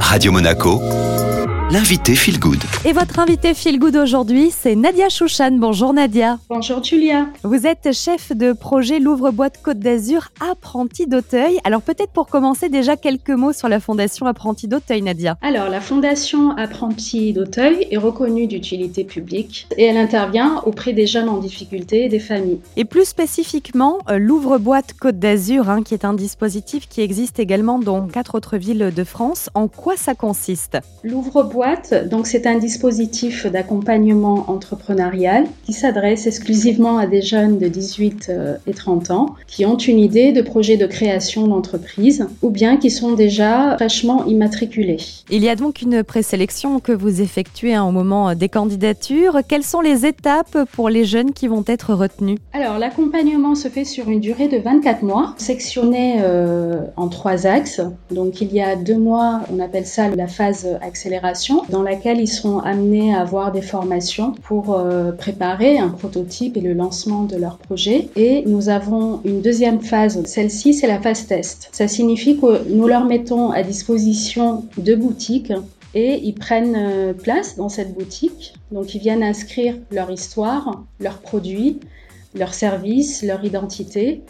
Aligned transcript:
Radio 0.00 0.32
Monaco, 0.32 0.80
l'invité 1.72 2.14
Feel 2.14 2.38
Good. 2.38 2.62
Et 2.84 2.92
votre 2.92 3.18
invité 3.18 3.52
Feel 3.52 3.80
Good 3.80 3.96
aujourd'hui, 3.96 4.52
c'est 4.56 4.76
Nadia 4.76 5.08
Chouchan. 5.08 5.50
Bonjour 5.52 5.92
Nadia. 5.92 6.38
Bonjour 6.48 6.82
Julia. 6.82 7.26
Vous 7.42 7.66
êtes 7.66 7.92
chef 7.92 8.30
de 8.30 8.52
projet 8.52 9.00
Louvre-Boîte 9.00 9.60
Côte 9.62 9.80
d'Azur, 9.80 10.28
apprenti 10.40 11.08
d'Auteuil. 11.08 11.58
Alors 11.64 11.82
peut-être 11.82 12.12
pour 12.12 12.28
commencer 12.28 12.68
déjà 12.68 12.96
quelques 12.96 13.30
mots 13.30 13.52
sur 13.52 13.68
la 13.68 13.80
fondation 13.80 14.26
Apprenti 14.26 14.68
d'Auteuil, 14.68 15.02
Nadia. 15.02 15.38
Alors 15.42 15.68
la 15.68 15.80
fondation 15.80 16.52
Apprenti 16.52 17.32
d'Auteuil 17.32 17.88
est 17.90 17.96
reconnue 17.96 18.46
d'utilité 18.46 19.02
publique 19.02 19.66
et 19.76 19.86
elle 19.86 19.96
intervient 19.96 20.62
auprès 20.66 20.92
des 20.92 21.06
jeunes 21.06 21.28
en 21.28 21.38
difficulté 21.38 22.04
et 22.04 22.08
des 22.08 22.20
familles. 22.20 22.60
Et 22.76 22.84
plus 22.84 23.06
spécifiquement, 23.06 23.98
euh, 24.08 24.18
l'Ouvre-Boîte 24.18 24.92
Côte 25.00 25.18
d'Azur, 25.18 25.68
hein, 25.68 25.82
qui 25.82 25.94
est 25.94 26.04
un 26.04 26.14
dispositif 26.14 26.88
qui 26.88 27.00
existe 27.00 27.40
également 27.40 27.80
dans 27.80 28.06
quatre 28.06 28.36
autres 28.36 28.56
villes 28.56 28.92
de 28.94 29.04
France. 29.04 29.50
En 29.54 29.66
quoi 29.66 29.96
ça 29.96 30.14
consiste? 30.14 30.78
Donc 32.10 32.26
c'est 32.26 32.46
un 32.46 32.58
dispositif 32.58 33.46
d'accompagnement 33.46 34.44
entrepreneurial 34.48 35.46
qui 35.64 35.72
s'adresse 35.72 36.26
exclusivement 36.26 36.98
à 36.98 37.06
des 37.06 37.22
jeunes 37.22 37.58
de 37.58 37.68
18 37.68 38.26
euh, 38.28 38.56
et 38.66 38.72
30 38.74 39.10
ans 39.10 39.34
qui 39.46 39.64
ont 39.64 39.76
une 39.76 39.98
idée 39.98 40.32
de 40.32 40.42
projet 40.42 40.76
de 40.76 40.86
création 40.86 41.46
d'entreprise 41.46 42.26
ou 42.42 42.50
bien 42.50 42.76
qui 42.76 42.90
sont 42.90 43.12
déjà 43.12 43.76
fraîchement 43.76 44.26
immatriculés. 44.26 44.98
Il 45.30 45.42
y 45.42 45.48
a 45.48 45.56
donc 45.56 45.80
une 45.80 46.04
présélection 46.04 46.80
que 46.80 46.92
vous 46.92 47.20
effectuez 47.22 47.74
hein, 47.74 47.84
au 47.84 47.90
moment 47.90 48.34
des 48.34 48.48
candidatures. 48.48 49.40
Quelles 49.48 49.62
sont 49.62 49.80
les 49.80 50.04
étapes 50.04 50.58
pour 50.72 50.88
les 50.90 51.04
jeunes 51.04 51.32
qui 51.32 51.48
vont 51.48 51.64
être 51.66 51.94
retenus? 51.94 52.38
Alors 52.52 52.78
l'accompagnement 52.78 53.54
se 53.54 53.68
fait 53.68 53.84
sur 53.84 54.08
une 54.08 54.20
durée 54.20 54.48
de 54.48 54.58
24 54.58 55.02
mois, 55.02 55.34
sectionné 55.38 56.16
euh, 56.20 56.82
en 56.96 57.08
trois 57.08 57.46
axes. 57.46 57.80
Donc 58.10 58.40
il 58.40 58.52
y 58.52 58.60
a 58.60 58.76
deux 58.76 58.98
mois, 58.98 59.40
on 59.52 59.60
appelle 59.60 59.86
ça 59.86 60.08
la 60.10 60.26
phase 60.26 60.66
accélération, 60.82 61.45
dans 61.68 61.82
laquelle 61.82 62.20
ils 62.20 62.28
sont 62.28 62.58
amenés 62.58 63.14
à 63.14 63.20
avoir 63.20 63.52
des 63.52 63.62
formations 63.62 64.32
pour 64.42 64.74
euh, 64.74 65.12
préparer 65.12 65.78
un 65.78 65.88
prototype 65.88 66.56
et 66.56 66.60
le 66.60 66.72
lancement 66.72 67.24
de 67.24 67.36
leur 67.36 67.58
projet. 67.58 68.08
Et 68.16 68.42
nous 68.46 68.68
avons 68.68 69.20
une 69.24 69.40
deuxième 69.42 69.80
phase. 69.80 70.22
Celle-ci, 70.24 70.74
c'est 70.74 70.86
la 70.86 71.00
phase 71.00 71.26
test. 71.26 71.68
Ça 71.72 71.88
signifie 71.88 72.38
que 72.38 72.68
nous 72.68 72.86
leur 72.86 73.04
mettons 73.04 73.50
à 73.50 73.62
disposition 73.62 74.64
deux 74.78 74.96
boutiques 74.96 75.52
et 75.94 76.20
ils 76.22 76.34
prennent 76.34 76.76
euh, 76.76 77.12
place 77.12 77.56
dans 77.56 77.68
cette 77.68 77.94
boutique. 77.94 78.54
Donc 78.70 78.94
ils 78.94 79.00
viennent 79.00 79.22
inscrire 79.22 79.76
leur 79.90 80.10
histoire, 80.10 80.84
leurs 81.00 81.18
produits, 81.18 81.80
leurs 82.34 82.54
services, 82.54 83.22
leur 83.22 83.44
identité. 83.44 84.22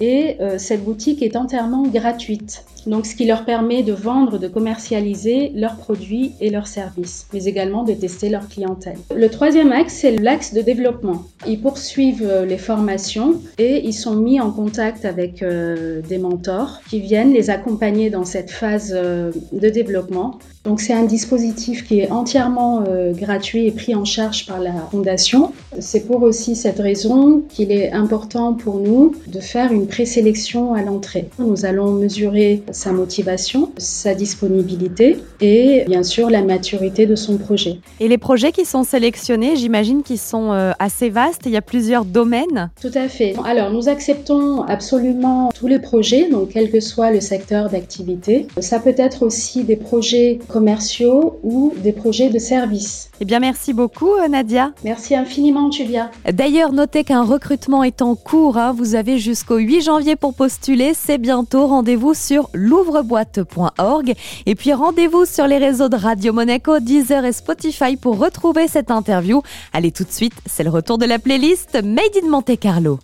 Et 0.00 0.36
euh, 0.40 0.58
cette 0.58 0.84
boutique 0.84 1.22
est 1.22 1.36
entièrement 1.36 1.82
gratuite. 1.82 2.64
Donc 2.86 3.04
ce 3.04 3.14
qui 3.14 3.26
leur 3.26 3.44
permet 3.44 3.82
de 3.82 3.92
vendre, 3.92 4.38
de 4.38 4.48
commercialiser 4.48 5.52
leurs 5.54 5.76
produits 5.76 6.32
et 6.40 6.48
leurs 6.48 6.68
services, 6.68 7.26
mais 7.34 7.44
également 7.44 7.82
de 7.82 7.92
tester 7.92 8.30
leur 8.30 8.48
clientèle. 8.48 8.96
Le 9.14 9.28
troisième 9.28 9.72
axe, 9.72 9.94
c'est 9.94 10.16
l'axe 10.16 10.54
de 10.54 10.62
développement. 10.62 11.24
Ils 11.46 11.60
poursuivent 11.60 12.26
euh, 12.26 12.46
les 12.46 12.56
formations 12.56 13.34
et 13.58 13.84
ils 13.84 13.92
sont 13.92 14.14
mis 14.14 14.40
en 14.40 14.50
contact 14.52 15.04
avec 15.04 15.42
euh, 15.42 16.00
des 16.08 16.18
mentors 16.18 16.80
qui 16.88 17.00
viennent 17.00 17.32
les 17.32 17.50
accompagner 17.50 18.10
dans 18.10 18.24
cette 18.24 18.50
phase 18.50 18.90
de 18.90 19.68
développement. 19.68 20.38
Donc 20.64 20.80
c'est 20.80 20.92
un 20.92 21.04
dispositif 21.04 21.86
qui 21.86 22.00
est 22.00 22.10
entièrement 22.10 22.84
gratuit 23.12 23.66
et 23.66 23.70
pris 23.70 23.94
en 23.94 24.04
charge 24.04 24.46
par 24.46 24.60
la 24.60 24.72
fondation. 24.90 25.52
C'est 25.78 26.06
pour 26.06 26.22
aussi 26.22 26.56
cette 26.56 26.78
raison 26.78 27.42
qu'il 27.48 27.72
est 27.72 27.92
important 27.92 28.54
pour 28.54 28.80
nous 28.80 29.14
de 29.26 29.40
faire 29.40 29.72
une 29.72 29.87
présélection 29.88 30.74
à 30.74 30.82
l'entrée. 30.82 31.28
Nous 31.38 31.64
allons 31.66 31.92
mesurer 31.92 32.62
sa 32.70 32.92
motivation, 32.92 33.72
sa 33.78 34.14
disponibilité 34.14 35.18
et 35.40 35.84
bien 35.86 36.02
sûr 36.02 36.30
la 36.30 36.42
maturité 36.42 37.06
de 37.06 37.14
son 37.16 37.36
projet. 37.38 37.78
Et 38.00 38.08
les 38.08 38.18
projets 38.18 38.52
qui 38.52 38.64
sont 38.64 38.84
sélectionnés, 38.84 39.56
j'imagine 39.56 40.02
qu'ils 40.02 40.18
sont 40.18 40.52
euh, 40.52 40.72
assez 40.78 41.08
vastes, 41.10 41.42
il 41.46 41.52
y 41.52 41.56
a 41.56 41.62
plusieurs 41.62 42.04
domaines. 42.04 42.70
Tout 42.80 42.90
à 42.94 43.08
fait. 43.08 43.34
Alors 43.44 43.70
nous 43.70 43.88
acceptons 43.88 44.62
absolument 44.62 45.50
tous 45.54 45.66
les 45.66 45.78
projets, 45.78 46.28
donc 46.30 46.50
quel 46.52 46.70
que 46.70 46.80
soit 46.80 47.10
le 47.10 47.20
secteur 47.20 47.68
d'activité. 47.70 48.46
Ça 48.60 48.78
peut 48.78 48.94
être 48.96 49.22
aussi 49.24 49.64
des 49.64 49.76
projets 49.76 50.38
commerciaux 50.48 51.38
ou 51.42 51.72
des 51.82 51.92
projets 51.92 52.28
de 52.30 52.38
services. 52.38 53.10
Eh 53.20 53.24
bien, 53.24 53.40
merci 53.40 53.72
beaucoup, 53.72 54.12
euh, 54.12 54.28
Nadia. 54.28 54.72
Merci 54.84 55.14
infiniment, 55.16 55.70
Julia. 55.70 56.10
D'ailleurs, 56.32 56.72
notez 56.72 57.02
qu'un 57.04 57.22
recrutement 57.24 57.82
est 57.82 58.02
en 58.02 58.14
cours. 58.14 58.56
hein. 58.58 58.72
Vous 58.76 58.94
avez 58.94 59.18
jusqu'au 59.18 59.56
8 59.56 59.77
janvier 59.82 60.16
pour 60.16 60.34
postuler. 60.34 60.94
C'est 60.94 61.18
bientôt. 61.18 61.66
Rendez-vous 61.66 62.14
sur 62.14 62.48
l'ouvreboîte.org. 62.54 64.14
Et 64.46 64.54
puis, 64.54 64.72
rendez-vous 64.72 65.24
sur 65.26 65.46
les 65.46 65.58
réseaux 65.58 65.88
de 65.88 65.96
Radio 65.96 66.32
Monaco, 66.32 66.80
Deezer 66.80 67.24
et 67.24 67.32
Spotify 67.32 67.96
pour 67.96 68.18
retrouver 68.18 68.68
cette 68.68 68.90
interview. 68.90 69.42
Allez, 69.72 69.92
tout 69.92 70.04
de 70.04 70.12
suite, 70.12 70.34
c'est 70.46 70.64
le 70.64 70.70
retour 70.70 70.98
de 70.98 71.04
la 71.04 71.18
playlist 71.18 71.74
Made 71.74 72.16
in 72.22 72.28
Monte 72.28 72.58
Carlo. 72.58 72.96